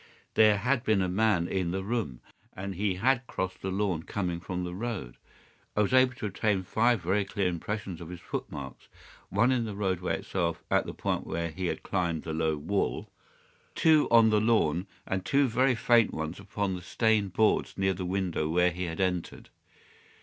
There 0.33 0.57
had 0.57 0.83
been 0.83 1.03
a 1.03 1.07
man 1.07 1.47
in 1.47 1.69
the 1.69 1.83
room, 1.83 2.21
and 2.55 2.73
he 2.73 2.95
had 2.95 3.27
crossed 3.27 3.61
the 3.61 3.69
lawn 3.69 4.01
coming 4.01 4.39
from 4.39 4.63
the 4.63 4.73
road. 4.73 5.15
I 5.77 5.81
was 5.83 5.93
able 5.93 6.15
to 6.15 6.25
obtain 6.25 6.63
five 6.63 7.03
very 7.03 7.23
clear 7.23 7.47
impressions 7.47 8.01
of 8.01 8.09
his 8.09 8.19
footmarks: 8.19 8.87
one 9.29 9.51
in 9.51 9.65
the 9.65 9.75
roadway 9.75 10.17
itself, 10.17 10.63
at 10.71 10.87
the 10.87 10.95
point 10.95 11.27
where 11.27 11.51
he 11.51 11.67
had 11.67 11.83
climbed 11.83 12.23
the 12.23 12.33
low 12.33 12.57
wall, 12.57 13.11
two 13.75 14.07
on 14.09 14.31
the 14.31 14.41
lawn, 14.41 14.87
and 15.05 15.23
two 15.23 15.47
very 15.47 15.75
faint 15.75 16.11
ones 16.11 16.39
upon 16.39 16.73
the 16.73 16.81
stained 16.81 17.33
boards 17.33 17.77
near 17.77 17.93
the 17.93 18.03
window 18.03 18.49
where 18.49 18.71
he 18.71 18.85
had 18.85 18.99
entered. 18.99 19.49